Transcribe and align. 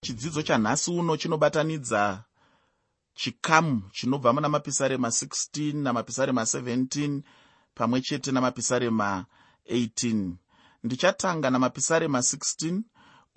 chidzidzo 0.00 0.42
chanhasi 0.42 0.90
uno 0.90 1.16
chinobatanidza 1.16 2.24
chikamu 3.14 3.82
chinobva 3.92 4.32
muna 4.32 4.48
mapisarema 4.48 5.08
16 5.08 5.76
namapisarema 5.82 6.42
17 6.42 7.20
pamwe 7.74 8.00
chete 8.00 8.32
namapisarema 8.32 9.26
18 9.70 10.30
ndichatanga 10.84 11.50
namapisarema 11.50 12.18
16 12.18 12.80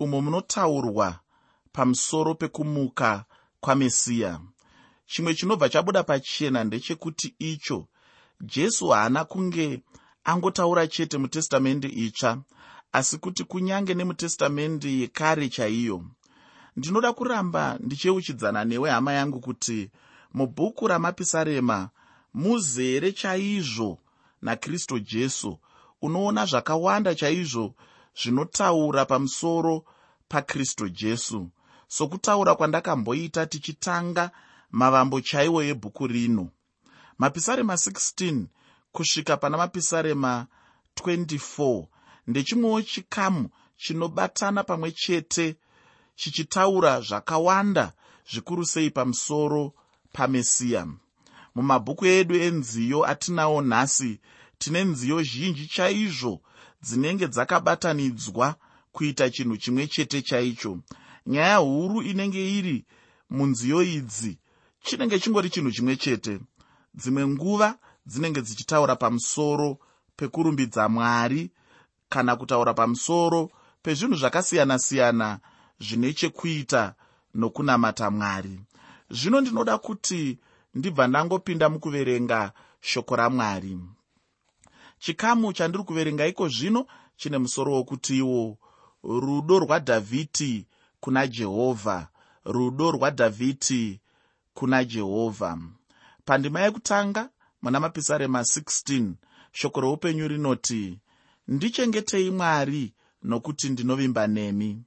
umo 0.00 0.20
munotaurwa 0.20 1.20
pamusoro 1.72 2.34
pekumuka 2.34 3.24
kwamesiya 3.60 4.40
chimwe 5.06 5.34
chinobva 5.34 5.68
chabuda 5.68 6.02
pachena 6.02 6.64
ndechekuti 6.64 7.34
icho 7.38 7.88
jesu 8.40 8.88
haana 8.88 9.24
kunge 9.24 9.82
angotaura 10.24 10.86
chete 10.86 11.18
mutestamende 11.18 11.88
itsva 11.88 12.42
asi 12.92 13.18
kuti 13.18 13.44
kunyange 13.44 13.94
nemutestamende 13.94 14.98
yekare 14.98 15.48
chaiyo 15.48 16.04
ndinoda 16.76 17.12
kuramba 17.12 17.78
ndichiuchidzana 17.80 18.64
newe 18.64 18.90
hama 18.90 19.12
yangu 19.12 19.40
kuti 19.40 19.90
mubhuku 20.34 20.86
ramapisarema 20.88 21.90
muzere 22.34 23.12
chaizvo 23.12 23.98
nakristu 24.42 24.98
jesu. 24.98 25.58
Unoona 26.02 26.46
zvakawanda 26.46 27.14
chaizvo 27.14 27.74
zvinotaura 28.22 29.04
pamusoro 29.04 29.84
pakristu 30.28 30.88
jesu. 30.88 31.50
Sokutaura 31.88 32.54
kwandakamboita 32.54 33.46
tichitanga 33.46 34.30
mavambo 34.70 35.20
chaiwo 35.20 35.62
ebhuku 35.62 36.06
rino. 36.06 36.48
Mapisarema 37.18 37.74
16 37.74 38.44
kusvika 38.92 39.36
pana 39.36 39.56
mapisarema 39.58 40.46
24 40.96 41.86
ndechimwewo 42.26 42.82
chikamu 42.82 43.48
chinobatana 43.76 44.64
pamwe 44.64 44.90
chete 44.92 45.56
chichitaura 46.14 47.00
zvakawanda 47.00 47.92
zvikuru 48.30 48.66
sei 48.66 48.90
pamusoro 48.90 49.72
pamesiya. 50.12 50.86
Mumabhuku 51.54 52.06
edu 52.06 52.34
enziyo 52.36 53.06
atinawo 53.06 53.62
nhasi 53.62 54.20
tine 54.58 54.84
nziyo 54.84 55.22
zhinji 55.22 55.66
chaizvo 55.66 56.40
dzinenge 56.82 57.28
dzakabatanidzwa 57.28 58.54
kuita 58.92 59.30
chinhu 59.30 59.56
chimwe 59.56 59.86
chete 59.86 60.22
chaicho. 60.22 60.78
Nyaya 61.26 61.56
huru 61.56 62.02
inenge 62.02 62.58
iri 62.58 62.84
munziyo 63.30 63.82
idzi 63.82 64.38
chinenge 64.82 65.18
chingori 65.18 65.50
chinhu 65.50 65.70
chimwe 65.70 65.96
chete. 65.96 66.40
Dzimwe 66.94 67.26
nguva 67.26 67.78
dzinenge 68.06 68.42
dzichitaura 68.42 68.96
pamusoro 68.96 69.78
pekurumbidza 70.16 70.88
mwari 70.88 71.50
kana 72.08 72.36
kutaura 72.36 72.74
pamusoro 72.74 73.50
pezvinhu 73.82 74.16
zvakasiyana-siyana 74.16 75.40
zvine 75.80 76.12
chekuita 76.12 76.94
nokunamata 77.34 78.10
mwari. 78.10 78.60
Zvino 79.10 79.40
ndinoda 79.40 79.78
kuti 79.78 80.38
ndibva 80.74 81.06
ndangopinda 81.06 81.68
mukuverenga 81.68 82.52
shoko 82.80 83.16
ramwari. 83.16 83.78
Chikamu 84.98 85.52
chandiri 85.52 85.84
kuverenga 85.84 86.26
iko 86.26 86.48
zvino 86.48 86.86
chine 87.16 87.38
musoro 87.38 87.72
wokutiwo 87.72 88.58
rudo 89.02 89.58
rwadhavhidhi 89.58 90.66
kuna 91.00 91.26
jehovha 91.26 92.08
rudo 92.44 92.90
rwadhavhidhi 92.90 94.00
kuna 94.54 94.84
jehovha 94.84 95.58
pandima 96.24 96.60
yekutanga 96.60 97.30
muna 97.62 97.80
mapisarema 97.80 98.40
16 98.40 99.12
shoko 99.52 99.80
roupenyu 99.80 100.28
rinoti 100.28 100.98
ndichengetei 101.48 102.30
mwari 102.30 102.94
nokuti 103.22 103.68
ndinovimba 103.68 104.26
nemi 104.26 104.82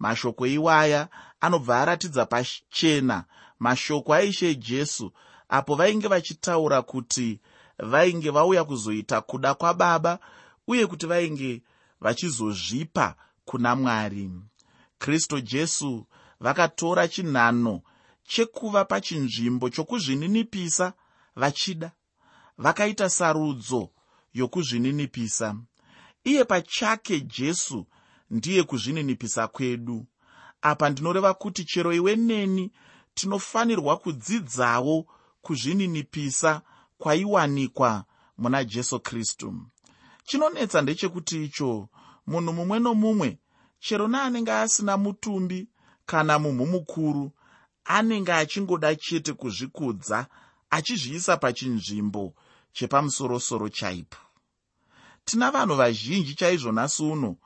mashoko 0.00 0.46
iwaya 0.46 1.08
anobva 1.40 1.80
aratidza 1.80 2.26
pachena. 2.26 3.24
Mashoko 3.58 4.14
aishe 4.14 4.54
jesu 4.54 5.12
apo 5.48 5.74
vainge 5.74 6.08
vachitaura 6.08 6.82
kuti 6.82 7.40
vainge 7.78 8.30
vauya 8.30 8.64
kuzoita 8.64 9.20
kuda 9.20 9.54
kwababa 9.54 10.18
uye 10.66 10.86
kuti 10.86 11.06
vainge 11.06 11.62
vachizozvipa 12.00 13.14
kuna 13.44 13.76
mwari. 13.76 14.30
Kristu 14.98 15.40
jesu 15.40 16.06
vakatora 16.40 17.08
chinhano 17.08 17.80
chekuva 18.24 18.84
pachinzvimbo 18.84 19.70
chokuzvininipisa 19.70 20.92
vachida. 21.36 21.92
Vakaita 22.58 23.08
sarudzo 23.08 23.90
yokuzvininipisa. 24.34 25.56
Iye 26.24 26.44
pachake 26.44 27.20
jesu 27.20 27.86
ndiye 28.30 28.62
kuzvininipisa 28.62 29.48
kwedu. 29.48 30.06
Apa 30.62 30.90
ndinoreva 30.90 31.34
kuti 31.34 31.64
chero 31.64 31.92
iwe 31.92 32.16
neni 32.16 32.72
tinofanirwa 33.14 33.96
kudzidzawo 33.96 35.06
kuzvininipisa 35.42 36.62
kwaiwanikwa 36.98 38.04
muna 38.38 38.64
jesu 38.64 39.00
kristu. 39.00 39.54
Chinonetsa 40.24 40.82
ndechekuti 40.82 41.44
icho 41.44 41.88
munhu 42.26 42.52
mumwe 42.52 42.78
nomumwe 42.78 43.38
chero 43.80 44.08
neanenge 44.08 44.52
asina 44.52 44.96
mutumbi 44.96 45.68
kana 46.06 46.38
mumhu 46.38 46.66
mukuru 46.66 47.32
anenge 47.84 48.32
achingoda 48.32 48.94
chete 48.96 49.32
kuzvikudza 49.32 50.26
achizviisa 50.70 51.36
pachinzvimbo 51.36 52.34
chepamusorosoro 52.72 53.68
chaipo. 53.68 54.16
Tina 55.24 55.50
vanhu 55.50 55.74
vazhinji 55.76 56.34
chaizvo 56.34 56.72
nhasi 56.72 57.02
uno 57.02 57.36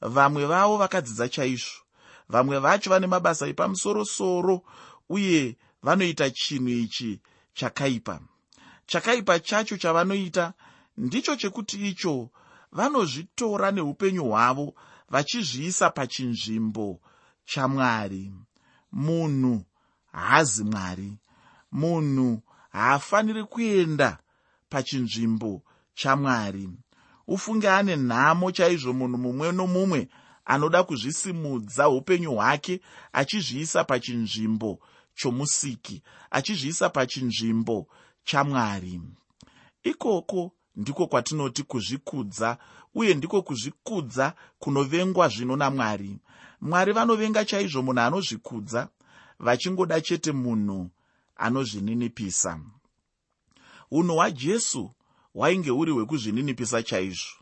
vamwe 0.00 0.46
vavo 0.46 0.76
vakadzidza 0.76 1.28
chaizvo. 1.28 1.80
Vamwe 2.28 2.58
vacho 2.58 2.90
vane 2.90 3.06
mabasa 3.06 3.46
epamusorosoro 3.46 4.62
uye 5.08 5.56
vanoita 5.82 6.30
chinhu 6.30 6.68
ichi 6.68 7.20
chakaipa. 7.54 8.20
Chakaipa 8.86 9.40
chacho 9.40 9.76
chavanoita 9.76 10.52
ndicho 10.96 11.36
chekuti 11.36 11.88
icho 11.88 12.30
vanozvitora 12.72 13.70
neupenyu 13.70 14.24
hwavo 14.24 14.74
vachizviisa 15.08 15.90
pachinzvimbo 15.90 17.00
chamwari. 17.44 18.32
Munhu 18.92 19.64
haazi 20.12 20.64
mwari. 20.64 21.18
Munhu 21.72 22.42
haafaniri 22.70 23.44
kuenda 23.44 24.18
pachinzvimbo 24.68 25.62
chamwari 25.94 26.68
ufunge 27.30 27.68
ane 27.70 27.96
nhamo 27.96 28.50
chaizvo 28.52 28.92
munhu 28.92 29.18
mumwe 29.18 29.52
nomumwe 29.52 30.08
anoda 30.44 30.82
kuzvisimudza 30.84 31.88
upenyu 31.88 32.30
hwake 32.34 32.80
achizviisa 33.12 33.84
pachinzvimbo 33.84 34.80
chomusiki 35.14 36.02
achizviisa 36.30 36.88
pachinzvimbo 36.90 37.86
chamwari. 38.24 39.00
Ikoko 39.82 40.52
ndiko 40.76 41.06
kwatinoti 41.06 41.62
kuzvikudza 41.62 42.58
uye 42.94 43.14
ndiko 43.14 43.42
kuzvikudza 43.42 44.34
kunovengwa 44.58 45.28
zvino 45.28 45.56
namwari. 45.56 46.18
Mwari 46.60 46.92
vanovenga 46.92 47.44
chaizvo 47.44 47.82
munhu 47.82 48.00
anozvikudza 48.00 48.88
vachingoda 49.38 50.00
chete 50.00 50.32
munhu 50.32 50.90
anozvininipisa. 51.36 52.60
Unhu 53.90 54.14
hwajesu 54.14 54.90
hwainge 55.34 55.70
huri 55.70 55.92
hwekuzvininipisa 55.92 56.82
chaizvo. 56.82 57.36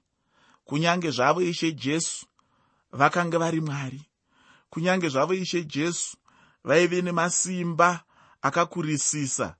Kunyange 0.64 1.10
zvavo 1.10 1.42
ishe 1.42 1.72
jesu 1.72 2.26
vakanga 2.92 3.38
vari 3.38 3.60
mwari. 3.60 4.02
Kunyange 4.70 5.08
zvavo 5.08 5.34
ishe 5.34 5.64
jesu 5.64 6.16
vaive 6.64 7.02
nemasimba 7.02 8.04
akakurisisa. 8.42 9.56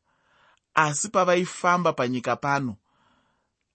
Asi 0.75 1.09
pavaifamba 1.09 1.93
panyika 1.93 2.37
pano 2.37 2.77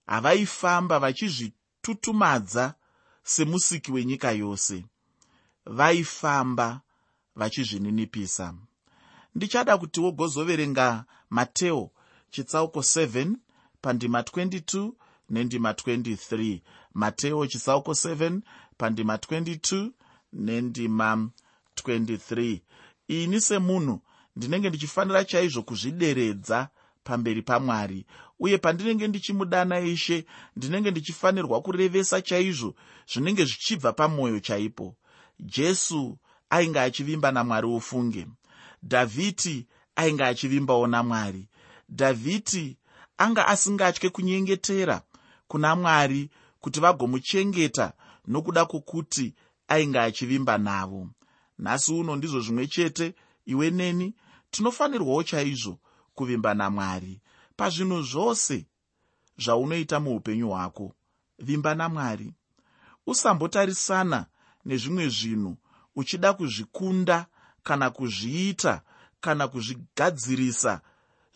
havaifamba 0.06 0.98
vachizvitutumadza 0.98 2.74
semusiki 3.22 3.92
wenyika 3.92 4.30
yose. 4.32 4.84
Vaifamba 5.66 6.80
vachizvininipisa. 7.36 8.54
Ndichada 9.34 9.78
kuti 9.78 10.00
wogozoverenga 10.00 11.04
mateo 11.30 11.90
chitsauko 12.30 12.80
7 12.80 13.34
pandima 13.84 14.20
22 14.20 14.92
nendima 15.30 15.72
23 15.72 16.60
mateo 16.94 17.46
chitsauko 17.46 17.92
7 17.92 18.40
pandima 18.78 19.16
22 19.16 19.90
nendima 20.32 21.28
23 21.76 22.60
ini 23.08 23.40
semunhu 23.40 24.00
ndinenge 24.36 24.68
ndichifanira 24.68 25.24
chaizvo 25.24 25.62
kuzvideredza 25.62 26.68
pamberi 27.04 27.42
pamwari 27.42 28.06
uye 28.38 28.58
pandinenge 28.58 29.08
ndichimudana 29.08 29.80
ishe 29.80 30.26
ndinenge 30.56 30.90
ndichifanirwa 30.90 31.60
kurevesa 31.62 32.22
chaizvo 32.22 32.74
zvinenge 33.12 33.44
zvichibva 33.44 33.92
pamwoyo 33.92 34.40
chaipo. 34.40 34.96
Jesu 35.40 36.18
ainge 36.50 36.80
achivimba 36.80 37.32
namwari 37.32 37.66
ufunge. 37.66 38.26
Dhavhidhi 38.82 39.66
ainge 39.96 40.24
achivimbawo 40.24 40.86
namwari. 40.86 41.48
Dhavhidhi 41.88 42.76
anga 43.18 43.46
asingatye 43.46 44.10
kunyengetera 44.10 45.02
kuna 45.48 45.76
mwari 45.76 46.30
kuti 46.60 46.80
vagomuchengeta 46.80 47.92
nokuda 48.26 48.64
kwokuti 48.64 49.34
ainge 49.68 50.00
achivimba 50.00 50.58
navo. 50.58 51.08
Nhasi 51.58 51.92
uno 51.92 52.16
ndizvo 52.16 52.40
zvimwe 52.40 52.66
chete 52.66 53.14
iwe 53.46 53.70
neni 53.70 54.14
tinofanirwawo 54.50 55.22
chaizvo 55.22 55.78
kuvimba 56.14 56.54
namwari 56.54 57.20
pazvinhu 57.56 58.02
zvose 58.02 58.66
zvaunoita 59.38 60.00
muupenyu 60.00 60.48
hwako 60.48 60.94
vimba 61.38 61.74
namwari 61.74 62.34
usambotarisana 63.06 64.26
nezvimwe 64.64 65.08
zvinhu 65.08 65.56
uchida 65.96 66.32
kuzvikunda 66.32 67.26
kana 67.62 67.90
kuzviita 67.90 68.82
kana 69.20 69.48
kuzvigadzirisa 69.48 70.80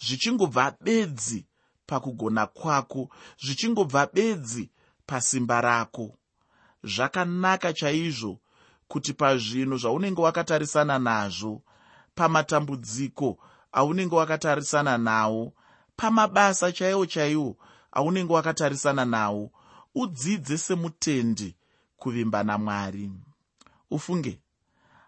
zvichingobva 0.04 0.76
bedzi 0.80 1.46
pakugona 1.88 2.46
kwako 2.46 3.08
zvichingobva 3.42 4.06
bedzi 4.14 4.70
pasimba 5.06 5.60
rako. 5.60 6.06
Zvakanaka 6.84 7.72
chaizvo 7.72 8.32
kuti 8.88 9.12
pazvinhu 9.12 9.76
zvaunenge 9.82 10.20
wakatarisana 10.22 10.98
nazvo 10.98 11.62
pamatambudziko 12.14 13.38
aunenge 13.72 14.14
wakatarisana 14.16 14.98
nawo 14.98 15.52
pamabasa 15.96 16.72
chaiwo 16.72 17.06
chaiwo 17.06 17.56
aunenge 17.92 18.32
wakatarisana 18.32 19.04
nawo 19.04 19.50
udzidze 19.94 20.58
semutendi 20.58 21.56
kuvimba 21.96 22.42
namwari. 22.44 23.10
Ufunge 23.90 24.40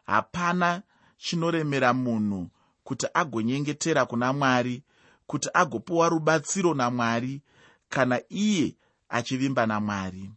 hapana 0.06 0.82
chinoremera 1.18 1.92
munhu 1.92 2.50
kuti 2.84 3.06
agonyengetera 3.14 4.06
kuna 4.06 4.32
mwari 4.32 4.82
kuti 5.30 5.48
agopiwa 5.54 6.08
rubatsiro 6.08 6.74
namwari 6.74 7.42
kana 7.88 8.20
iye 8.28 8.76
achivimba 9.08 9.66
namwari. 9.66 10.30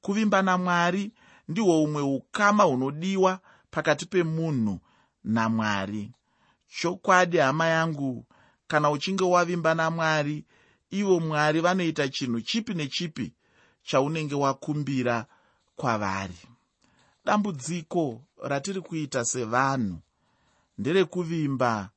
Kuvimba 0.00 0.42
namwari 0.42 1.12
ndihwo 1.48 1.82
umwe 1.84 2.02
ukama 2.02 2.64
hunodiwa 2.64 3.40
pakati 3.70 4.06
pemunhu 4.06 4.80
namwari. 5.24 6.12
Chokwadi 6.80 7.36
hama 7.38 7.66
yangu 7.66 8.26
kana 8.66 8.90
uchinge 8.90 9.24
wavimba 9.24 9.74
namwari 9.74 10.44
ivo 10.90 11.20
mwari 11.20 11.60
vanoita 11.60 12.08
chinhu 12.08 12.40
chipi 12.40 12.74
nechipi 12.74 13.32
chaunenge 13.82 14.34
wakumbira 14.34 15.26
kwavari. 15.76 16.38
Dambudziko 17.24 18.22
ratiri 18.42 18.80
kuita 18.80 19.24
sevanhu 19.24 19.98
nderekuvimba 20.78 21.90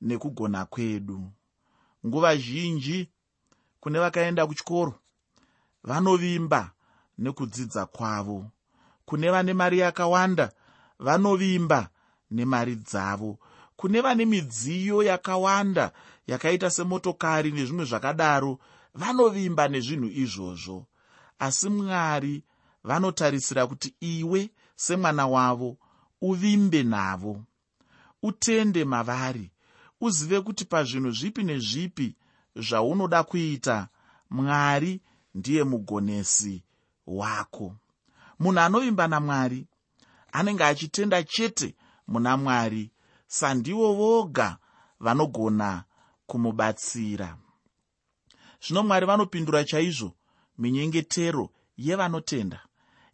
nekugona 0.00 0.64
kwedu 0.64 1.32
nguva 2.06 2.36
zhinji 2.36 3.08
kune 3.80 3.98
vakaenda 3.98 4.46
kuchikoro 4.46 4.94
vanovimba 5.82 6.70
nekudzidza 7.18 7.86
kwavo. 7.86 8.50
Kune 9.04 9.30
vane 9.30 9.52
mari 9.54 9.78
yakawanda 9.78 10.52
vanovimba 10.98 11.88
nemari 12.30 12.76
dzavo. 12.76 13.38
Kune 13.76 14.00
vane 14.00 14.24
midziyo 14.24 15.02
yakawanda 15.02 15.92
yakaita 16.26 16.70
semotokari 16.70 17.52
nezvimwe 17.52 17.84
zvakadaro 17.84 18.58
vanovimba 18.94 19.68
nezvinhu 19.68 20.08
izvozvo. 20.22 20.86
Asi 21.38 21.68
mwari 21.68 22.44
vanotarisira 22.84 23.66
kuti 23.66 23.94
iwe 24.00 24.50
semwana 24.76 25.26
wavo 25.26 25.76
uvimbe 26.20 26.82
navo 26.82 27.44
utende 28.22 28.84
mavari 28.84 29.50
uzive 30.00 30.40
kuti 30.40 30.64
pazvinhu 30.64 31.10
zvipi 31.10 31.42
nezvipi 31.42 32.16
zvaunoda 32.56 33.22
kuita 33.22 33.88
mwari 34.30 35.00
ndiye 35.34 35.64
mugonesi 35.64 36.64
wako. 37.06 37.76
Munhu 38.38 38.60
anovimba 38.60 39.08
namwari 39.08 39.66
anenge 40.32 40.64
achitenda 40.64 41.22
chete 41.22 41.76
muna 42.08 42.36
mwari 42.36 42.90
sandivo 43.26 43.92
voga 43.94 44.58
vanogona 45.00 45.84
kumubatsira. 46.26 47.36
Zvino 48.62 48.82
mwari 48.82 49.06
vanopindura 49.06 49.64
chaizvo 49.64 50.12
minyengetero 50.58 51.50
yevanotenda 51.76 52.60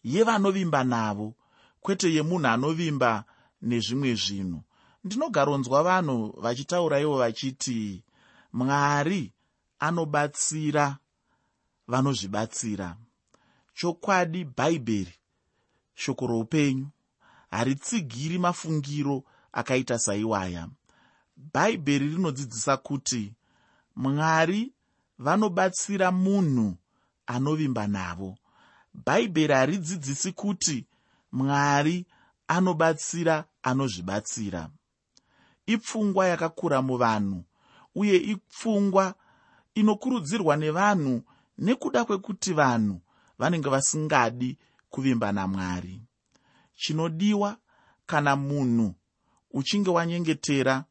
yevanovimba 0.05 0.85
navo 0.85 1.35
kwete 1.81 2.15
yemunhu 2.15 2.47
anovimba 2.47 3.25
nezvimwe 3.63 4.15
zvinhu 4.15 4.61
ndinogaronzwa 5.07 5.83
vanhu 5.83 6.35
vachitaura 6.43 7.01
ivo 7.01 7.19
vachiti 7.19 8.03
mwari 8.53 9.33
anobatsira 9.79 10.99
vanozvibatsira. 11.89 12.97
Chokwadi 13.75 14.45
bhaibheri 14.45 15.15
shoko 15.95 16.27
roupenyu. 16.27 16.89
Haritsigiri 17.51 18.39
mafungiro 18.39 19.23
akaita 19.53 19.99
saiwaya. 19.99 20.69
Bhaibheri 21.37 22.09
rinodzidzisa 22.09 22.77
kuti 22.77 23.33
mwari 23.97 24.73
vanobatsira 25.19 26.11
munhu 26.13 26.77
anovimba 27.27 27.87
navo. 27.87 28.39
Bhaibheri 28.95 29.55
haridzidzisi 29.55 30.33
kuti 30.33 30.87
mwari 31.33 32.07
anobatsira 32.49 33.45
anozvibatsira 33.63 34.71
ipfungwa 35.67 36.27
yakakura 36.27 36.83
muvanhu 36.83 37.45
uye 37.95 38.17
ipfungwa 38.17 39.15
inokurudzirwa 39.75 40.57
nevanhu 40.57 41.23
nekuda 41.59 42.05
kwekuti 42.05 42.53
vanhu 42.53 43.01
vanenge 43.39 43.69
vasingadi 43.69 44.59
kuvimba 44.91 45.33
namwari. 45.33 46.03
Chinodiwa 46.77 47.57
kana 48.07 48.37
munhu 48.37 48.95
uchinge 49.51 49.91
wanyengetera 49.91 50.85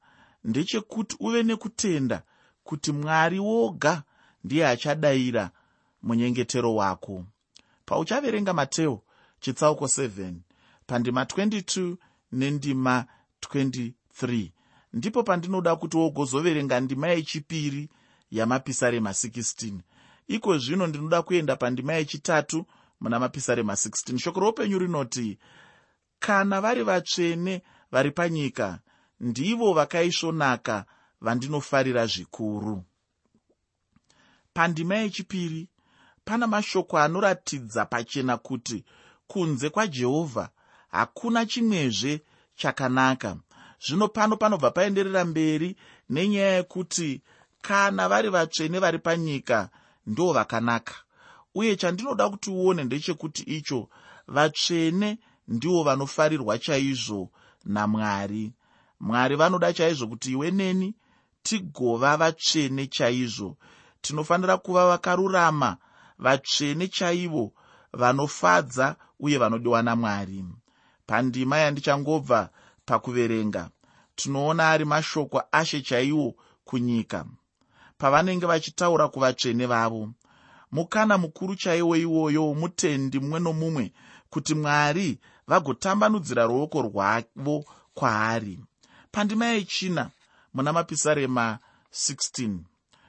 ndechekuti 0.44 1.16
uve 1.20 1.44
nekutenda 1.44 2.24
kuti 2.64 2.92
mwari 2.92 3.40
woga 3.40 4.04
ndiye 4.44 4.68
achadayira 4.68 5.52
munyengetero 6.04 6.76
wako. 6.76 7.26
Pauchaverenga 7.86 8.54
mateo 8.54 9.02
chitsauko 9.40 9.86
7 9.86 10.34
pandima 10.88 11.24
22 11.24 11.96
nendima 12.32 13.06
23 13.42 14.52
ndipo 14.96 15.24
pandinoda 15.24 15.76
kuti 15.76 15.98
wogozoverenga 15.98 16.80
ndima 16.80 17.08
yechipiri 17.08 17.90
yamapisarema 18.32 19.10
16 19.10 19.80
iko 20.28 20.58
zvino 20.58 20.88
ndinoda 20.88 21.22
kuenda 21.22 21.56
pandima 21.56 21.94
yechitatu 21.94 22.66
muna 23.02 23.20
mapisarema 23.20 23.74
16 23.74 24.18
shoko 24.18 24.40
roupenyu 24.40 24.80
rinoti 24.80 25.40
kana 26.20 26.62
vari 26.62 26.84
vatsvene 26.84 27.62
vari 27.92 28.12
panyika 28.12 28.80
ndivo 29.20 29.74
vakaisvonaka 29.74 30.86
vandinofarira 31.22 32.06
zvikuru. 32.08 32.84
Pandima 34.54 34.96
yechipiri 34.96 35.70
pana 36.26 36.48
mashoko 36.48 37.00
anoratidza 37.00 37.86
pachena 37.86 38.38
kuti 38.38 38.86
kunze 39.28 39.70
kwajehovha 39.70 40.50
hakuna 40.92 41.46
chimwezve 41.46 42.22
chakanaka 42.56 43.38
zvino 43.84 44.08
pano 44.08 44.38
panobva 44.38 44.72
paenderera 44.72 45.26
mberi 45.26 45.76
nenyaya 46.10 46.56
yekuti 46.58 47.22
kana 47.62 48.10
vari 48.10 48.30
vatsvene 48.30 48.80
vari 48.80 49.00
panyika 49.00 49.70
ndo 50.06 50.34
vakanaka. 50.34 50.96
Uye 51.56 51.76
chandinoda 51.76 52.30
kuti 52.30 52.50
uone 52.50 52.84
ndechekuti 52.84 53.44
icho 53.44 53.90
vatsvene 54.28 55.18
ndivo 55.48 55.84
vanofarirwa 55.84 56.58
chaizvo 56.60 57.32
namwari. 57.66 58.54
Mwari 59.00 59.36
vanoda 59.36 59.74
chaizvo 59.74 60.08
kuti 60.08 60.32
iwe 60.32 60.52
neni 60.52 60.96
tigova 61.44 62.18
vatsvene 62.18 62.88
chaizvo. 62.88 63.58
Tinofanira 64.02 64.58
kuva 64.58 64.88
vakarurama 64.88 65.78
vatsvene 66.20 66.88
chaivo 66.88 67.54
vanofadza 67.94 68.96
uye 69.20 69.38
vanodiwa 69.38 69.82
namwari. 69.84 70.46
Pandima 71.08 71.58
yandichangobva 71.58 72.50
pakuverenga. 72.86 73.70
Tinoona 74.16 74.70
ari 74.70 74.86
mashoko 74.86 75.44
ashe 75.52 75.82
chaiwo 75.82 76.36
kunyika. 76.66 77.26
Pavanenge 77.98 78.46
vachitaura 78.46 79.08
kuvatsvene 79.08 79.66
vavo 79.66 80.10
mukana 80.72 81.18
mukuru 81.18 81.56
chaiwo 81.56 81.96
iwoyo 81.96 82.48
womutendi 82.48 83.20
mumwe 83.20 83.40
nomumwe 83.40 83.94
kuti 84.30 84.56
mwari 84.56 85.20
vagotambanudzira 85.48 86.44
ruoko 86.46 86.82
rwavo 86.82 87.66
kwaari. 87.94 88.60
Pandima 89.12 89.46
yechina 89.46 90.12
muna 90.54 90.74
mapisarema 90.74 91.60
16 91.94 92.58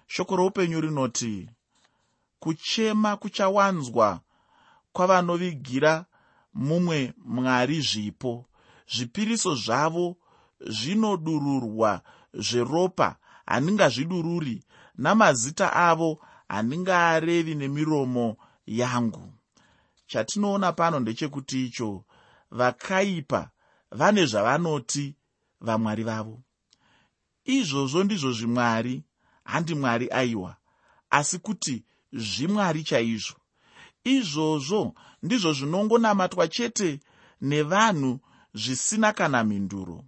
shoko 0.06 0.37
roupenyu 0.37 0.80
rinoti 0.80 1.49
kuchema 2.40 3.16
kuchawanzwa 3.16 4.21
kwavanovigira 4.92 6.04
mumwe 6.54 7.12
mwari 7.25 7.80
zvipo 7.80 8.45
zvipiriso 8.88 9.55
zvavo 9.55 10.16
zvinodururwa 10.61 12.00
zveropa 12.35 13.16
handingazvidururi 13.47 14.64
namazita 14.99 15.73
avo 15.73 16.19
handingaarevi 16.49 17.55
nemiromo 17.55 18.37
yangu. 18.66 19.33
Chatinoona 20.07 20.73
pano 20.73 21.00
ndechekuti 21.00 21.66
icho 21.66 22.05
vakaipa 22.50 23.50
vane 23.90 24.26
zvavanoti 24.26 25.14
vamwari 25.61 26.05
vavo. 26.05 26.43
Izvozvo 27.45 28.05
ndizvo 28.05 28.33
zvimwari 28.33 29.05
handi 29.45 29.75
mwari 29.75 30.09
aiwa 30.11 30.57
asi 31.11 31.38
kuti 31.38 31.85
zvimwari 32.12 32.85
chaizvo. 32.85 33.37
Izvozvo 34.05 34.95
ndizvo 35.23 35.52
zvinongonamatwa 35.52 36.49
chete 36.49 37.00
nevanhu 37.40 38.21
zvisina 38.57 39.13
kana 39.13 39.45
mhinduro. 39.45 40.05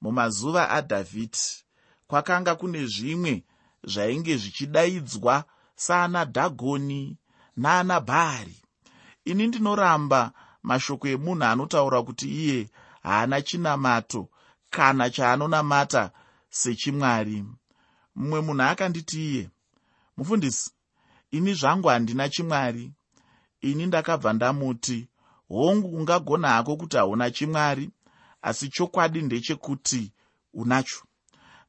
Mumazuva 0.00 0.70
adhavhidhi 0.70 1.64
kwakanga 2.08 2.52
kune 2.54 2.86
zvimwe 2.86 3.34
zvainge 3.92 4.36
zvichidaidzwa 4.36 5.44
saana 5.76 6.24
dhagoni 6.24 7.18
naana 7.56 8.00
bhaari. 8.00 8.56
Ini 9.24 9.46
ndinoramba 9.46 10.32
mashoko 10.62 11.06
emunhu 11.14 11.44
anotaura 11.44 12.02
kuti 12.06 12.26
iye 12.42 12.60
haana 13.02 13.42
chinamato 13.42 14.22
kana 14.70 15.10
chaanonamata 15.10 16.02
sechimwari. 16.58 17.44
Mumwe 18.16 18.40
munhu 18.46 18.62
akanditi 18.62 19.18
iye 19.30 19.44
mufundisi 20.16 20.70
ini 21.30 21.54
zvangu 21.54 21.88
handina 21.88 22.28
chimwari. 22.28 22.92
Ini 23.60 23.86
ndakabva 23.86 24.32
ndamuti 24.32 25.08
hongu 25.48 25.88
ungagona 25.96 26.48
hako 26.48 26.76
kuti 26.76 26.96
hauna 26.96 27.30
chimwari 27.30 27.90
asi 28.42 28.68
chokwadi 28.68 29.22
ndechekuti 29.22 30.12
unacho. 30.54 31.02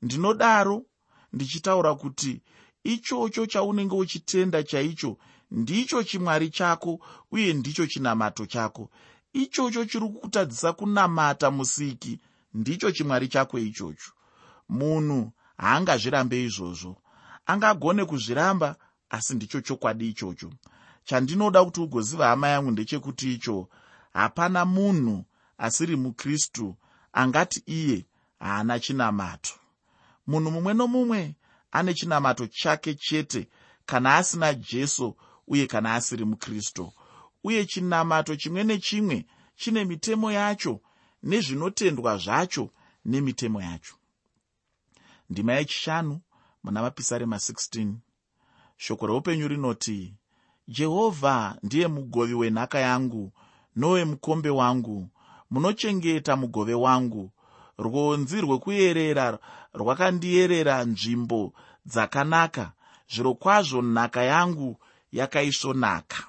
Ndinodaro 0.01 0.85
ndichitaura 1.33 1.95
kuti 1.95 2.41
ichocho 2.83 3.45
chaunenge 3.45 3.95
uchitenda 3.95 4.63
chaicho 4.63 5.17
ndicho 5.51 6.03
chimwari 6.03 6.49
chako 6.49 6.99
uye 7.31 7.53
ndicho 7.53 7.87
chinamato 7.87 8.45
chako. 8.45 8.89
Ichocho 9.33 9.85
chiri 9.85 10.09
kutadzisa 10.09 10.73
kunamata 10.73 11.51
musiki 11.51 12.19
ndicho 12.53 12.91
chimwari 12.91 13.27
chako 13.27 13.59
ichocho. 13.59 14.11
Munhu 14.69 15.31
haangazvirambe 15.57 16.43
izvozvo. 16.43 16.97
Angagone 17.45 18.05
kuzviramba 18.05 18.75
asi 19.09 19.35
ndicho 19.35 19.61
chokwadi 19.61 20.09
ichocho 20.09 20.49
chandinoda 21.05 21.65
kuti 21.65 21.81
ugoziva 21.81 22.27
hama 22.27 22.47
yangu 22.47 22.71
ndechekuti 22.71 23.33
icho 23.33 23.69
hapana 24.13 24.65
munhu 24.65 25.25
asiri 25.57 25.95
mukristu 25.95 26.75
angati 27.13 27.63
iye 27.65 28.05
haana 28.39 28.79
chinamato. 28.79 29.53
Munhu 30.27 30.51
mumwe 30.51 30.73
nomumwe 30.73 31.35
ane 31.71 31.93
chinamato 31.93 32.47
chake 32.47 32.93
chete 32.93 33.49
kana 33.85 34.15
asina 34.15 34.53
jesu 34.53 35.15
uye 35.47 35.67
kana 35.67 35.93
asiri 35.95 36.25
mukristu. 36.25 36.93
Uye 37.43 37.65
chinamato 37.65 38.35
chimwe 38.35 38.63
nechimwe 38.63 39.25
chine 39.55 39.85
mitemo 39.85 40.31
yacho 40.31 40.81
nezvinotendwa 41.23 42.17
zvacho 42.17 42.69
nemitemo 43.05 43.61
yacho. 43.61 43.95
Ndima 45.29 45.53
yechishanu 45.53 46.21
muna 46.63 46.81
mapisarema 46.81 47.35
16 47.35 47.93
shoko 48.77 49.07
reupenyu 49.07 49.47
rinoti 49.47 50.13
jehovha 50.67 51.57
ndiye 51.63 51.87
mugovi 51.87 52.33
wenhaka 52.33 52.79
yangu 52.79 53.31
nowemukombe 53.75 54.49
wangu. 54.49 55.09
Munochengeta 55.49 56.35
mugove 56.35 56.73
wangu. 56.73 57.31
Rwonzi 57.77 58.41
rwekuyerera 58.41 59.39
rwakandiyerera 59.73 60.83
nzvimbo 60.83 61.53
dzakanaka. 61.85 62.71
Zviro 63.11 63.33
kwazvo 63.33 63.81
nhaka 63.81 64.23
yangu 64.23 64.79
yakaisvonaka. 65.11 66.23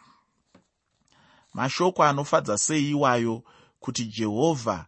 Mashoko 1.54 2.04
anofadza 2.04 2.58
sei 2.58 2.90
iwayo 2.90 3.42
kuti 3.80 4.04
jehovha 4.04 4.86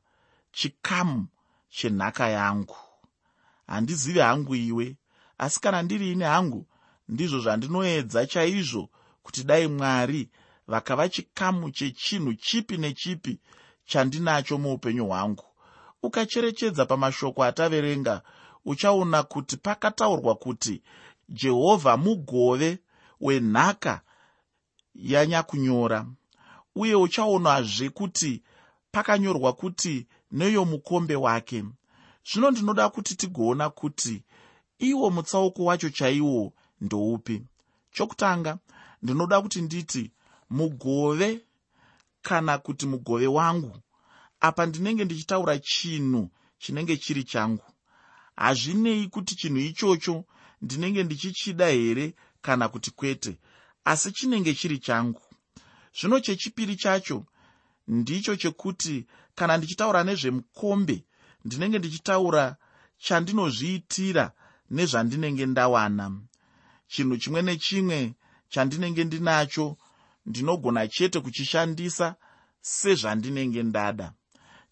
chikamu 0.52 1.26
chenhaka 1.70 2.28
yangu. 2.28 2.76
Handizivi 3.66 4.18
hangu 4.18 4.54
iwe 4.54 4.96
asi 5.38 5.60
kana 5.60 5.82
ndiri 5.82 6.12
ine 6.12 6.24
hangu 6.24 6.66
ndizvo 7.08 7.38
zvandinoedza 7.38 8.26
chaizvo 8.26 8.88
kuti 9.28 9.44
dai 9.44 9.66
mwari 9.66 10.28
vakava 10.66 11.08
chikamu 11.08 11.70
chechinhu 11.70 12.34
chipi 12.34 12.76
nechipi 12.76 13.40
chandinacho 13.86 14.58
muupenyu 14.58 15.06
hwangu. 15.06 15.44
Ukacherechedza 16.02 16.86
pamashoko 16.86 17.44
ataverenga 17.44 18.22
uchaona 18.64 19.22
kuti 19.22 19.56
pakataurwa 19.56 20.34
kuti 20.34 20.82
jehovha 21.28 21.96
mugove 21.96 22.78
wenhaka 23.20 24.00
yanyakunyora 24.94 26.06
uye 26.74 26.94
uchaonazve 26.94 27.88
kuti 27.90 28.42
pakanyorwa 28.92 29.52
kuti 29.52 30.06
neyo 30.32 30.64
mukombe 30.64 31.16
wake. 31.16 31.64
Zvino 32.32 32.50
ndinoda 32.50 32.88
kuti 32.88 33.14
tigoona 33.14 33.70
kuti 33.70 34.24
iwo 34.78 35.10
mutsauko 35.10 35.64
wacho 35.64 35.90
chaiwo 35.90 36.52
ndoupi. 36.80 37.42
Chokutanga 37.92 38.58
ndinoda 39.02 39.42
kuti 39.42 39.62
nditi 39.62 40.12
mugove 40.50 41.40
kana 42.22 42.58
kuti 42.58 42.86
mugove 42.86 43.26
wangu. 43.26 43.78
Apa 44.40 44.66
ndinenge 44.66 45.04
ndichitaura 45.04 45.58
chinhu 45.58 46.30
chinenge 46.58 46.96
chiri 46.96 47.24
changu. 47.24 47.64
Hazvinei 48.36 49.08
kuti 49.08 49.36
chinhu 49.36 49.58
ichocho 49.58 50.24
ndinenge 50.62 51.02
ndichichida 51.04 51.66
here 51.68 52.14
kana 52.42 52.68
kuti 52.68 52.90
kwete 52.90 53.38
asi 53.84 54.12
chinenge 54.12 54.54
chiri 54.54 54.78
changu. 54.78 55.20
Zvino 56.00 56.20
chechipiri 56.20 56.76
chacho 56.76 57.26
ndicho 57.88 58.36
chekuti 58.36 59.06
kana 59.34 59.56
ndichitaura 59.56 60.04
nezvemukombe 60.04 61.04
ndinenge 61.44 61.78
ndichitaura 61.78 62.56
chandinozviitira 62.98 64.32
nezvandinenge 64.70 65.46
ndawana. 65.46 66.20
Chinhu 66.88 67.16
chimwe 67.16 67.42
nechimwe 67.42 68.14
chandinenge 68.48 69.04
ndinacho 69.04 69.76
ndinogona 70.26 70.88
chete 70.88 71.20
kuchishandisa 71.20 72.14
sezvandinenge 72.60 73.62
ndada. 73.62 74.12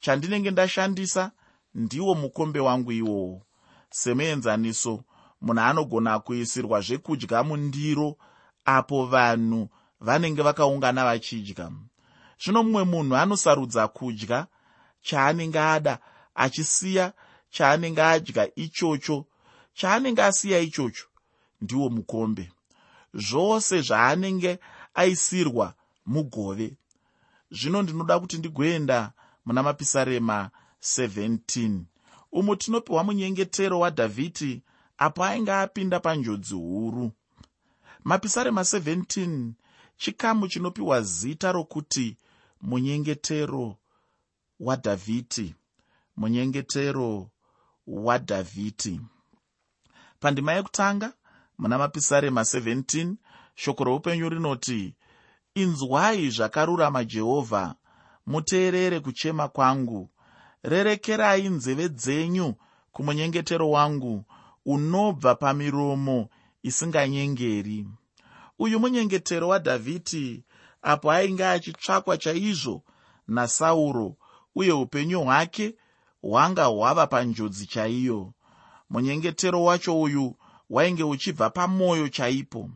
Chandinenge 0.01 0.51
ndashandisa 0.51 1.31
ndiwo 1.75 2.15
mukombe 2.15 2.61
wangu 2.61 2.93
iwowo. 2.93 3.43
Semuenzaniso 3.91 5.05
munhu 5.41 5.61
anogona 5.61 6.19
kuisirwa 6.19 6.81
zvekudya 6.81 7.43
mundiro 7.43 8.17
apo 8.65 9.07
vanhu 9.07 9.69
vanenge 10.01 10.43
vakaungana 10.43 11.05
vachidya. 11.05 11.71
Zvino 12.41 12.63
mumwe 12.63 12.85
munhu 12.85 13.17
anosarudza 13.17 13.89
kudya 13.89 14.47
chaanenge 15.03 15.59
ada 15.61 15.99
achisiya 16.35 17.13
chaanenge 17.51 18.03
adya 18.03 18.55
ichocho 18.57 19.27
chaanenge 19.75 20.23
asiya 20.23 20.59
ichocho 20.61 21.07
ndiwo 21.61 21.91
mukombe 21.91 22.53
zvose 23.17 23.81
zvaanenge 23.81 24.59
aisirwa 24.95 25.75
mugove. 26.07 26.77
Zvino 27.51 27.83
ndinoda 27.83 28.21
kuti 28.21 28.39
ndigoenda 28.39 29.13
muna 29.45 29.63
mapisarema 29.63 30.51
17 30.83 31.81
umo 32.33 32.57
tinopiwa 32.57 33.05
munyengetero 33.05 33.81
wadhavhidhi 33.81 34.63
apo 34.99 35.25
ainge 35.25 35.53
apinda 35.53 36.01
panjodzi 36.01 36.55
huru. 36.55 37.13
Mapisarema 38.05 38.61
17 38.61 39.53
chikamu 39.97 40.49
chinopiwa 40.49 41.03
zita 41.03 41.53
rokuti 41.53 42.17
munyengetero 42.63 43.77
wadhavhidhi 44.61 45.55
munyengetero 46.17 47.31
wadhavhidhi 47.87 49.01
pandima 50.21 50.53
yekutanga 50.53 51.13
muna 51.59 51.79
mapisarema 51.79 52.41
17 52.41 53.15
shoko 53.55 53.85
roupenyu 53.85 54.29
rinoti 54.29 54.95
inzwai 55.55 56.31
zvakarurama 56.31 57.05
jehovha 57.05 57.75
muteerere 58.27 59.01
kuchema 59.01 59.49
kwangu. 59.49 60.11
Rerekerai 60.63 61.49
nzeve 61.49 61.89
dzenyu 61.89 62.55
kumunyengetero 62.93 63.71
wangu 63.71 64.25
unobva 64.67 65.35
pamiromo 65.35 66.29
isinganyengeri. 66.63 67.87
Uyu 68.59 68.81
munyengetero 68.81 69.49
wadhavhidhi 69.49 70.45
apo 70.83 71.13
ainge 71.13 71.47
achitsvakwa 71.47 72.19
chaizvo 72.19 72.83
nasauro 73.29 74.17
uye 74.55 74.73
upenyu 74.73 75.21
hwake 75.21 75.75
hwanga 76.23 76.65
hwava 76.65 77.07
panjodzi 77.07 77.67
chaiyo. 77.67 78.33
Munyengetero 78.91 79.63
wacho 79.65 80.01
uyu 80.01 80.37
wainge 80.71 81.05
uchibva 81.05 81.51
pamwoyo 81.51 82.09
chaipo. 82.09 82.71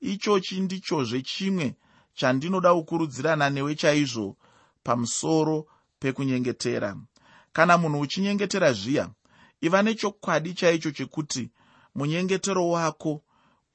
Ichochi 0.00 0.60
ndichozve 0.60 1.22
chimwe 1.22 1.74
chandinoda 2.14 2.74
kukurudzirana 2.74 3.50
newe 3.50 3.74
chaizvo 3.74 4.36
pamusoro 4.82 5.66
pekunyengetera. 5.98 6.96
Kana 7.52 7.78
munhu 7.78 8.00
uchinyengetera 8.00 8.72
zviya 8.72 9.10
iva 9.60 9.82
nechokwadi 9.82 10.54
chaicho 10.54 10.90
chekuti 10.90 11.50
munyengetero 11.94 12.68
wako 12.68 13.22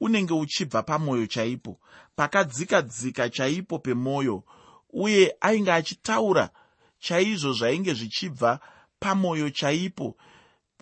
unenge 0.00 0.34
uchibva 0.34 0.82
pamwoyo 0.82 1.26
chaipo 1.26 1.80
pakadzika 2.16 2.82
dzika 2.82 3.28
chaipo 3.28 3.78
pemwoyo 3.78 4.42
uye 4.90 5.36
ainge 5.40 5.72
achitaura 5.72 6.50
chaizvo 6.98 7.52
zvainge 7.52 7.94
zvichibva 7.94 8.60
pamwoyo 9.00 9.50
chaipo 9.50 10.16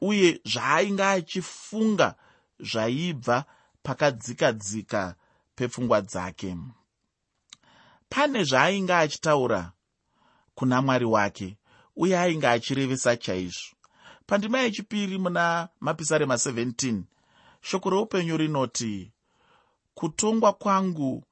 uye 0.00 0.40
zvaainge 0.44 1.04
achifunga 1.04 2.14
zvaibva 2.70 3.44
pakadzika 3.82 4.52
dzika 4.52 5.14
pepfungwa 5.54 6.00
dzake. 6.00 6.56
Pane 8.08 8.44
zvaainge 8.44 8.94
achitaura 8.94 9.72
kuna 10.54 10.82
mwari 10.82 11.04
wake 11.04 11.56
uye 11.96 12.18
ainge 12.18 12.48
achirevesa 12.48 13.16
chaizvo. 13.16 13.76
Pandima 14.26 14.58
yechipiri 14.60 15.18
muna 15.18 15.68
mapisarema 15.80 16.34
17 16.34 17.02
shoko 17.60 17.90
reupenyu 17.90 18.36
rinoti 18.36 19.12
kutongwa 19.94 20.52
kwangu 20.52 21.24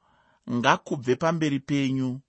ngakubve 0.50 1.16
pamberi 1.16 1.60
penyu. 1.60 2.20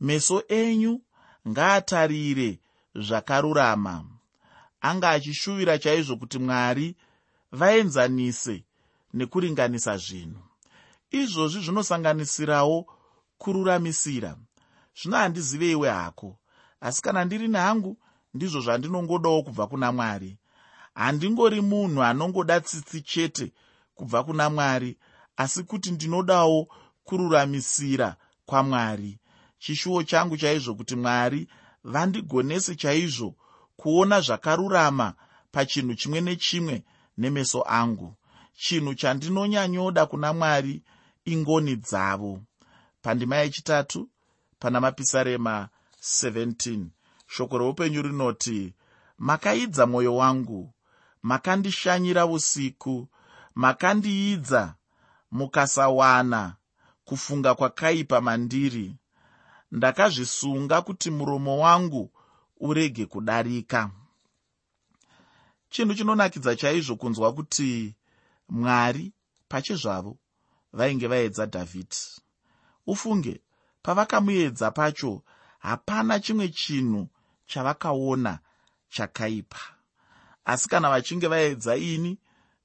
Meso 0.00 0.42
enyu 0.48 1.02
ngaatarire 1.48 2.58
zvakarurama. 2.94 4.04
Anga 4.80 5.10
achishuvira 5.10 5.78
chaizvo 5.78 6.16
kuti 6.16 6.38
mwari 6.38 6.96
vaenzanise 7.52 8.64
nekuringanisa 9.14 9.96
zvinhu. 9.96 10.42
Izvozvi 11.10 11.60
zvinosanganisirawo 11.64 12.86
kururamisira. 13.38 14.36
Zvino 14.98 15.16
handiziveiwe 15.16 15.88
hako 15.90 16.38
asi 16.80 17.02
kana 17.02 17.24
ndiri 17.24 17.48
nehangu 17.48 17.96
ndizvo 18.34 18.60
zvandinongodawo 18.60 19.42
kubva 19.42 19.66
kuna 19.66 19.92
mwari. 19.92 20.38
Handingori 20.94 21.60
munhu 21.60 22.02
anongoda 22.02 22.60
tsitsi 22.60 23.00
chete 23.00 23.52
kubva 23.94 24.24
kuna 24.24 24.50
mwari 24.50 24.98
asi 25.36 25.62
kuti 25.64 25.90
ndinodawo 25.90 26.68
kururamisira 27.04 28.16
kwamwari 28.46 29.18
chishuwo 29.58 30.02
changu 30.02 30.36
chaizvo 30.36 30.74
kuti 30.74 30.96
mwari 30.96 31.48
vandigonese 31.84 32.74
chaizvo 32.74 33.34
kuona 33.76 34.20
zvakarurama 34.20 35.14
pachinhu 35.52 35.94
chimwe 35.94 36.20
nechimwe 36.20 36.84
nemeso 37.20 37.62
angu. 37.66 38.14
Chinhu 38.56 38.94
chandinonyanyoda 38.94 40.06
kuna 40.06 40.32
mwari 40.32 40.82
ingoni 41.24 41.76
dzavo. 41.76 42.40
Pandima 43.02 43.36
yechitatu 43.36 44.08
pana 44.58 44.80
mapisarema 44.80 45.68
17 46.02 46.84
shoko 47.26 47.58
reupenyu 47.58 48.02
rinoti 48.02 48.74
makaidza 49.18 49.86
mwoyo 49.86 50.16
wangu 50.16 50.74
makandishanyira 51.22 52.26
usiku 52.26 53.08
makandiidza 53.54 54.74
mukasawana 55.30 56.56
kufunga 57.04 57.54
kwakaipa 57.54 58.20
mandiri. 58.20 58.96
Ndakazvisunga 59.72 60.82
kuti 60.82 61.10
muromo 61.10 61.58
wangu 61.58 62.10
urege 62.60 63.06
kudarika 63.06 63.90
chinhu 65.70 65.94
chinonakidza 65.94 66.56
chaizvo 66.56 66.96
kunzwa 66.96 67.32
kuti 67.32 67.94
mwari 68.48 69.12
pachezvavo 69.48 70.18
vainge 70.72 71.06
vaedza 71.06 71.46
dhavhidhi 71.46 72.02
ufunge 72.86 73.40
pavakamuedza 73.82 74.70
pacho 74.70 75.22
hapana 75.58 76.20
chimwe 76.20 76.48
chinhu 76.48 77.08
chavakaona 77.46 78.38
chakaipa. 78.88 79.58
Asi 80.44 80.68
kana 80.68 80.90
vachinge 80.90 81.26
vaedza 81.28 81.76
ini 81.76 82.18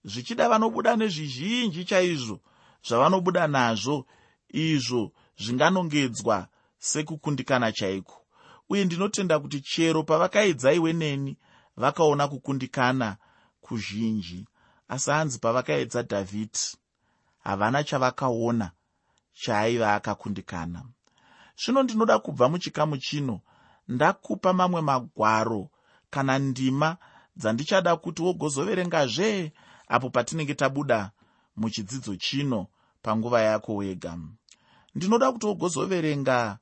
zvichida 0.03 0.49
vanobuda 0.49 0.95
nezvizhinji 0.95 1.85
chaizvo 1.85 2.39
zvavanobuda 2.87 3.47
nazvo 3.47 4.05
izvo 4.49 5.11
zvinganongedzwa 5.37 6.47
sekukundikana 6.79 7.71
chaiko? 7.71 8.25
Uye 8.69 8.85
ndinotenda 8.85 9.39
kuti 9.39 9.61
chero 9.61 10.03
pavakaedza 10.03 10.73
iwe 10.73 10.93
neni 10.93 11.37
vakaona 11.77 12.27
kukundikana 12.27 13.17
kuzhinji. 13.61 14.45
Asi 14.87 15.11
hanzi 15.11 15.39
pavakaedza 15.39 16.01
dhavhidhi 16.01 16.77
havana 17.43 17.83
chavakaona 17.83 18.71
chaaiva 19.33 19.93
akakundikana. 19.95 20.85
Zvino 21.57 21.83
ndinoda 21.83 22.19
kubva 22.19 22.49
muchikamu 22.49 22.97
chino 22.97 23.41
ndakupa 23.87 24.53
mamwe 24.53 24.81
magwaro 24.81 25.69
kana 26.09 26.39
ndima 26.39 26.97
dzandichada 27.37 27.95
kuti 27.95 28.21
wogozoverengazve 28.21 29.51
apo 29.87 30.09
patinenge 30.09 30.53
tabuda 30.55 31.11
muchidzidzo 31.55 32.15
chino 32.15 32.67
panguva 33.01 33.41
yako 33.41 33.75
wega. 33.75 34.17
Ndinoda 34.95 35.31
kuti 35.31 35.45
wogozoverenga 35.45 36.57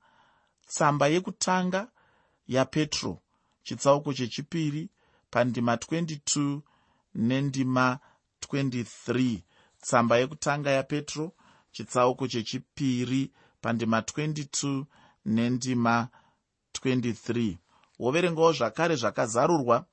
tsamba 0.67 1.07
yekutanga 1.07 1.87
yapetro 2.47 3.21
chitsauko 3.63 4.13
chechipiri 4.13 4.89
pandima 5.33 5.75
22 5.75 6.61
nendima 7.15 7.99
23 8.51 9.39
tsamba 9.81 10.17
yekutanga 10.17 10.71
yapetro 10.71 11.31
chitsauko 11.71 12.27
chechipiri 12.27 13.31
pandima 13.61 13.99
22 13.99 14.85
nendima 15.25 16.07
23 16.73 17.57
woverengawo 17.99 18.51
zvakare 18.53 18.95
zvakazarurwa 18.95 19.85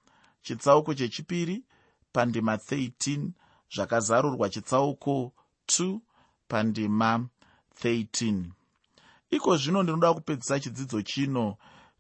chitsauko 0.43 0.95
chechipiri 0.95 1.65
pandima 2.13 2.55
13 2.57 3.31
zvakazarurwa 3.75 4.49
chitsauko 4.49 5.33
2 5.67 5.99
pandima 6.49 7.29
13 7.85 8.45
iko 9.31 9.57
zvino 9.57 9.83
ndinoda 9.83 10.15
kupedzisa 10.15 10.61
chidzidzo 10.61 11.03
chino 11.03 11.57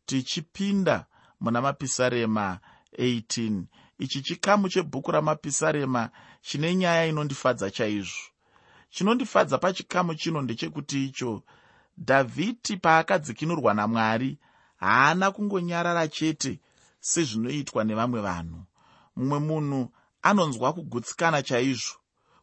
tichipinda 0.06 1.06
muna 1.40 1.60
mapisarema 1.60 2.60
18 2.98 3.62
ichi 3.98 4.22
chikamu 4.22 4.68
chebhuku 4.68 5.10
ramapisarema 5.10 6.10
chine 6.42 6.74
nyaya 6.74 7.06
inondifadza 7.06 7.70
chaizvo. 7.70 8.18
Chinondifadza 8.90 9.58
pachikamu 9.58 10.14
chino 10.14 10.42
ndechekuti 10.42 11.04
icho 11.04 11.42
dhavhidhi 11.98 12.76
paakadzikinurwa 12.76 13.74
namwari 13.74 14.38
haana 14.76 15.30
kungonyarara 15.30 16.08
chete 16.08 16.60
sezvinoitwa 17.00 17.84
nevamwe 17.84 18.20
vanhu. 18.20 18.62
Mumwe 19.16 19.38
munhu 19.38 19.92
anonzwa 20.22 20.72
kugutsikana 20.72 21.42
chaizvo 21.42 21.94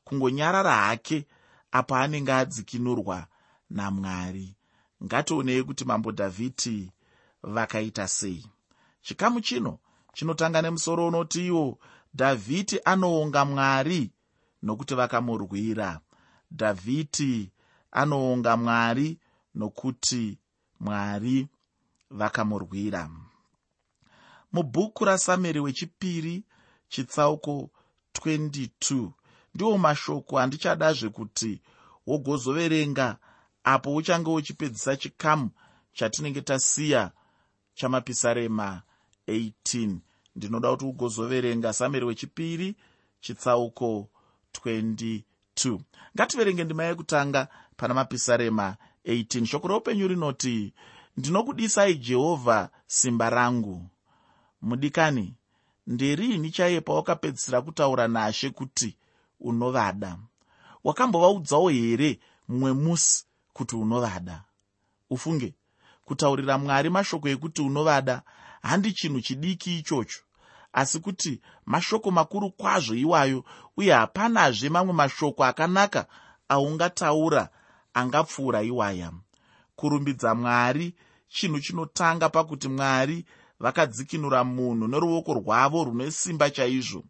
kungonyarara 0.03 0.75
hake 0.75 1.25
apo 1.71 1.95
anenge 1.95 2.33
adzikinurwa 2.33 3.27
namwari. 3.69 4.55
Ngationei 5.03 5.63
kuti 5.63 5.86
mambo 5.86 6.12
dhavhidhi 6.12 6.91
vakaita 7.43 8.07
sei. 8.07 8.45
Chikamu 9.01 9.41
chino 9.41 9.79
chinotanga 10.17 10.62
nemusoro 10.62 11.08
unoti 11.08 11.47
iwo 11.47 11.80
dhavhidhi 12.15 12.80
anoonga 12.86 13.45
mwari 13.45 14.12
nokuti 14.63 14.95
vakamurwira. 14.95 15.99
Dhavhidhi 16.51 17.51
anoonga 17.91 18.58
mwari 18.58 19.19
nokuti 19.56 20.38
mwari 20.80 21.47
vakamurwira. 22.10 23.10
Mubhuku 24.53 25.06
rasamueri 25.06 25.60
wechipiri 25.60 26.43
chitsauko 26.89 27.69
22 28.13 29.10
ndiwo 29.56 29.77
mashoko 29.77 30.39
andichadazve 30.39 31.10
kuti 31.10 31.62
wogozoverenga 32.08 33.17
apo 33.63 33.95
uchange 33.95 34.30
uchipedzisa 34.30 34.95
chikamu 34.95 35.49
chatinenge 35.93 36.41
tasiya 36.41 37.12
chamapisarema 37.73 38.82
18 39.27 39.97
ndinoda 40.38 40.69
kuti 40.71 40.86
ugozoverenga 40.86 41.73
samueri 41.73 42.06
wechipiri 42.06 42.76
chitsauko 43.21 44.10
22 44.65 45.80
ngativerenge 46.15 46.63
ndima 46.63 46.84
yekutanga 46.84 47.47
pana 47.78 47.93
mapisarema 47.93 48.76
18 49.06 49.45
shoko 49.45 49.67
roupenyu 49.67 50.08
rinoti 50.08 50.73
ndinokudisai 51.17 51.95
jehovha 51.95 52.69
simba 52.88 53.30
rangu. 53.30 53.89
Mudikani 54.62 55.36
nderini 55.88 56.52
chaiye 56.52 56.82
pawakapedzisira 56.82 57.62
kutaura 57.62 58.08
nashe 58.08 58.50
kuti 58.50 58.97
unovada? 59.39 60.17
Wakambovaudzawo 60.84 61.69
here 61.69 62.19
mumwe 62.47 62.73
musi 62.73 63.26
kuti 63.54 63.76
unovada? 63.76 64.43
Ufunge 65.10 65.54
kutaurira 66.06 66.58
mwari 66.58 66.89
mashoko 66.89 67.30
ekuti 67.30 67.62
unovada 67.62 68.21
handi 68.62 68.93
chinhu 68.93 69.21
chidiki 69.21 69.80
ichocho 69.80 70.19
asi 70.77 70.99
kuti 70.99 71.41
mashoko 71.65 72.11
makuru 72.11 72.51
kwazvo 72.51 72.95
iwayo 72.95 73.43
uye 73.77 73.93
hapanazve 73.93 74.69
mamwe 74.69 74.93
mashoko 74.93 75.43
akanaka 75.45 76.05
aungataura 76.49 77.49
angapfuura 77.93 78.61
iwaya. 78.63 79.11
Kurumbidza 79.75 80.35
mwari 80.35 80.95
chinhu 81.27 81.59
chinotanga 81.59 82.29
pakuti 82.29 82.67
mwari 82.67 83.25
vakadzikinura 83.59 84.43
munhu 84.43 84.87
neruoko 84.87 85.33
rwavo 85.33 85.83
rune 85.83 86.11
simba 86.11 86.49
chaizvo. 86.49 87.03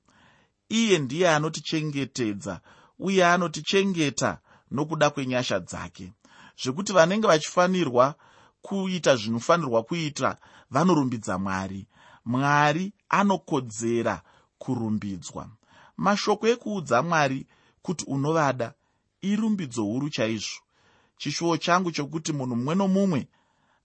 Iye 0.69 0.99
ndiye 0.99 1.29
anotichengetedza 1.29 2.61
uye 2.99 3.25
anotichengeta 3.25 4.39
nokuda 4.71 5.09
kwenyasha 5.09 5.59
dzake. 5.59 6.13
Zvekuti 6.63 6.93
vanenge 6.93 7.27
vachifanirwa 7.27 8.15
kuita 8.61 9.15
zvinofanirwa 9.15 9.83
kuita 9.83 10.37
vanorumbidza 10.71 11.37
mwari. 11.37 11.87
Mwari 12.25 12.93
anokodzera 13.09 14.21
kurumbidzwa. 14.57 15.49
Mashoko 15.97 16.47
ekuudza 16.47 17.01
mwari 17.01 17.47
kuti 17.81 18.05
unovada 18.05 18.73
irumbidzo 19.21 19.83
huru 19.83 20.09
chaizvo. 20.09 20.61
Chishuwo 21.17 21.57
changu 21.57 21.91
chokuti 21.91 22.33
munhu 22.33 22.55
mumwe 22.55 22.75
nomumwe 22.75 23.27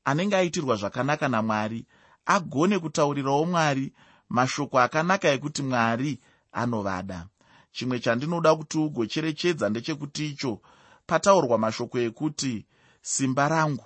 anenge 0.04 0.37
aitirwa 0.37 0.76
zvakanaka 0.76 1.28
namwari 1.28 1.87
agone 2.26 2.78
kutaurirawo 2.78 3.44
mwari 3.46 3.92
mashoko 4.28 4.80
akanaka 4.80 5.28
ekuti 5.28 5.62
mwari 5.62 6.20
anovada. 6.52 7.26
Chimwe 7.72 8.00
chandinoda 8.00 8.56
kuti 8.56 8.78
ugocherechedza 8.78 9.68
ndechekuti 9.68 10.26
icho 10.30 10.61
pataurwa 11.06 11.58
mashoko 11.58 11.98
ekuti 11.98 12.66
simba 13.02 13.48
rangu 13.48 13.85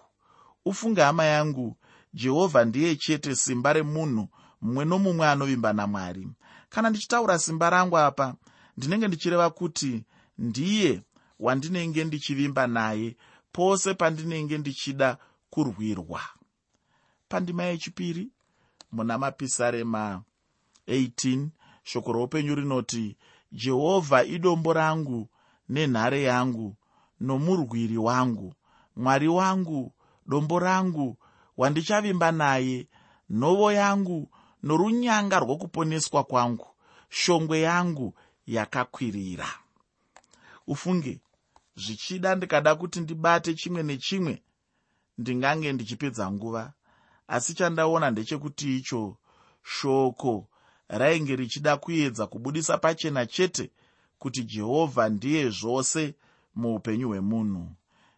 ufunge 0.65 1.03
hama 1.03 1.25
yangu 1.25 1.77
jehovha 2.15 2.65
ndiye 2.65 2.97
chete 2.97 3.37
simba 3.37 3.73
remunhu 3.73 4.29
mumwe 4.61 4.85
nomumwe 4.85 5.29
anovimba 5.29 5.73
namwari. 5.73 6.29
Kana 6.69 6.91
ndichitaura 6.91 7.39
simba 7.39 7.71
rangu 7.71 7.99
apa 7.99 8.35
ndinenge 8.77 9.09
ndichireva 9.09 9.51
kuti 9.51 10.05
ndiye 10.39 11.03
wandinenge 11.41 12.05
ndichivimba 12.05 12.67
naye 12.67 13.17
pose 13.53 13.95
pandinenge 13.95 14.59
ndichida 14.59 15.19
kurwirwa. 15.51 16.21
Pandima 17.29 17.63
yechipiri 17.65 18.31
muna 18.93 19.19
mapisarema 19.19 20.23
18 20.89 21.49
shoko 21.83 22.13
roupenyu 22.13 22.55
rinoti 22.55 23.17
jehovha 23.53 24.25
idombo 24.25 24.73
rangu 24.73 25.29
nenhare 25.69 26.23
yangu 26.23 26.77
nomurwiri 27.21 27.97
wangu 27.99 28.55
mwari 28.97 29.29
wangu 29.29 29.93
dombo 30.27 30.59
rangu 30.59 31.17
wandichavimba 31.57 32.33
naye 32.33 32.89
nhovo 33.31 33.73
yangu 33.73 34.29
norunyanga 34.67 35.37
rwokuponeswa 35.41 36.25
kwangu. 36.25 36.67
Shongwe 37.09 37.61
yangu 37.61 38.15
yakakwirira. 38.47 39.49
Ufunge 40.67 41.21
zvichida 41.77 42.35
ndikada 42.35 42.75
kuti 42.75 43.01
ndibate 43.01 43.55
chimwe 43.55 43.83
nechimwe 43.83 44.43
ndingange 45.19 45.73
ndichipedza 45.73 46.31
nguva. 46.33 46.73
Asi 47.29 47.55
chandaona 47.55 48.11
ndechekuti 48.11 48.77
icho 48.77 49.17
shoko 49.63 50.49
rainge 50.89 51.37
richida 51.37 51.77
kuedza 51.77 52.27
kubudisa 52.27 52.79
pachena 52.79 53.27
chete 53.27 53.71
kuti 54.19 54.45
jehovha 54.45 55.09
ndiye 55.09 55.51
zvose 55.51 56.15
muupenyu 56.55 57.09
hwemunhu. 57.09 57.65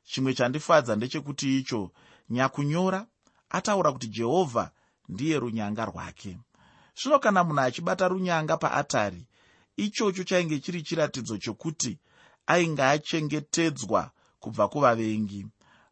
Chimwe 0.05 0.35
chandifadza 0.35 0.97
ndechekuti 0.97 1.59
icho 1.59 1.91
nyakunyora 2.31 3.07
ataura 3.51 3.93
kuti 3.93 4.09
jehovha 4.09 4.71
ndiye 5.09 5.39
runyanga 5.39 5.85
rwake. 5.85 6.39
Zvino 6.99 7.19
kana 7.19 7.45
munhu 7.45 7.61
achibata 7.61 8.09
runyanga 8.09 8.57
paatari 8.57 9.27
ichocho 9.77 10.25
chainge 10.25 10.59
chiri 10.59 10.83
chiratidzo 10.83 11.39
chokuti 11.39 11.99
ainge 12.47 12.83
achengetedzwa 12.83 14.11
kubva 14.41 14.69
kuvavengi. 14.69 15.47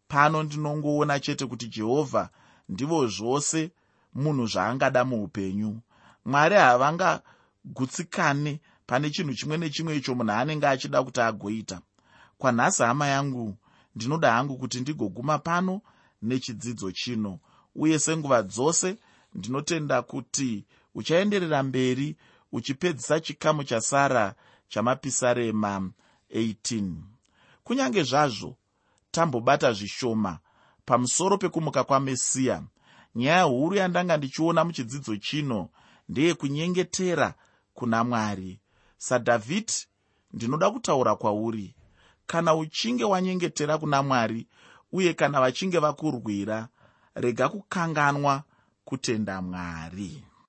Pano 0.09 0.43
ndinongoona 0.43 1.21
chete 1.21 1.47
kuti 1.47 1.69
jehovha 1.69 2.31
ndivo 2.69 3.07
zvose 3.07 3.71
munhu 4.15 4.47
zvaangada 4.47 5.05
muupenyu. 5.05 5.81
Mwari 6.25 6.55
havangagutsikane 6.55 8.61
pane 8.87 9.11
chinhu 9.11 9.35
chimwe 9.35 9.59
nechimwe 9.59 9.97
icho 9.97 10.15
munhu 10.15 10.33
anenge 10.33 10.67
achida 10.67 11.03
kuti 11.03 11.21
agoita. 11.21 11.81
Kwanhasi 12.39 12.83
hama 12.83 13.07
yangu 13.07 13.57
ndinoda 13.95 14.33
hangu 14.33 14.59
kuti 14.59 14.81
ndigoguma 14.81 15.39
pano 15.39 15.81
nechidzidzo 16.23 16.93
chino 16.93 17.39
uye 17.75 17.99
senguva 17.99 18.43
dzose 18.43 18.97
ndinotenda 19.37 20.03
kuti 20.03 20.65
uchaenderera 20.95 21.63
mberi 21.63 22.17
uchipedzisa 22.53 23.21
chikamu 23.21 23.65
chasara 23.65 24.35
chamapisarema 24.69 25.91
18 26.35 26.93
kunyange 27.65 28.03
zvazvo 28.03 28.57
tambobata 29.11 29.73
zvishoma. 29.73 30.39
Pamusoro 30.85 31.39
pekumuka 31.39 31.85
kwamesiya 31.85 32.63
nyaya 33.15 33.43
huru 33.43 33.77
yandanga 33.77 34.17
ndichiona 34.17 34.65
muchidzidzo 34.65 35.17
chino 35.17 35.69
ndeyekunyengetera 36.09 37.35
kuna 37.75 38.05
mwari. 38.05 38.61
Sadhavhidi 38.99 39.73
ndinoda 40.33 40.71
kutaura 40.71 41.17
kwauri. 41.17 41.75
Kana 42.27 42.55
uchinge 42.55 43.05
wanyengetera 43.05 43.79
kuna 43.79 44.03
mwari 44.03 44.47
uye 44.93 45.15
kana 45.15 45.41
vachinge 45.41 45.79
vakurwira 45.79 46.69
rega 47.15 47.49
kukanganwa 47.49 48.43
kutenda 48.87 49.43
mwari 49.43 50.23